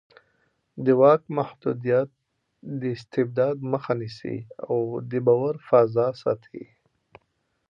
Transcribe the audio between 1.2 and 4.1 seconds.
محدودیت د استبداد مخه